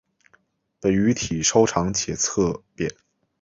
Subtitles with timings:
[0.79, 2.89] 本鱼体稍长且侧扁。